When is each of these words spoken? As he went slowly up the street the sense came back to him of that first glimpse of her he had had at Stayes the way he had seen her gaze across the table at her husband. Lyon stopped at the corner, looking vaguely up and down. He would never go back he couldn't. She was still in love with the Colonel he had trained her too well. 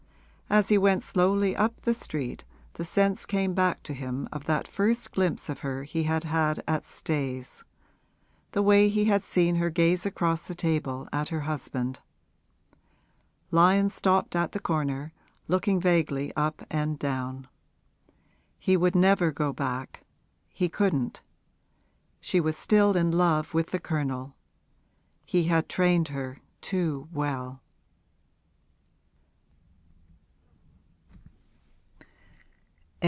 As 0.53 0.67
he 0.67 0.77
went 0.77 1.01
slowly 1.01 1.55
up 1.55 1.79
the 1.83 1.93
street 1.93 2.43
the 2.73 2.83
sense 2.83 3.25
came 3.25 3.53
back 3.53 3.83
to 3.83 3.93
him 3.93 4.27
of 4.33 4.43
that 4.47 4.67
first 4.67 5.13
glimpse 5.13 5.47
of 5.47 5.59
her 5.59 5.83
he 5.85 6.03
had 6.03 6.25
had 6.25 6.61
at 6.67 6.85
Stayes 6.85 7.63
the 8.51 8.61
way 8.61 8.89
he 8.89 9.05
had 9.05 9.23
seen 9.23 9.55
her 9.55 9.69
gaze 9.69 10.05
across 10.05 10.41
the 10.41 10.53
table 10.53 11.07
at 11.13 11.29
her 11.29 11.39
husband. 11.47 12.01
Lyon 13.49 13.87
stopped 13.87 14.35
at 14.35 14.51
the 14.51 14.59
corner, 14.59 15.13
looking 15.47 15.79
vaguely 15.79 16.33
up 16.35 16.65
and 16.69 16.99
down. 16.99 17.47
He 18.59 18.75
would 18.75 18.93
never 18.93 19.31
go 19.31 19.53
back 19.53 20.01
he 20.49 20.67
couldn't. 20.67 21.21
She 22.19 22.41
was 22.41 22.57
still 22.57 22.97
in 22.97 23.11
love 23.11 23.53
with 23.53 23.67
the 23.67 23.79
Colonel 23.79 24.35
he 25.25 25.45
had 25.45 25.69
trained 25.69 26.09
her 26.09 26.39
too 26.59 27.07
well. 27.13 27.61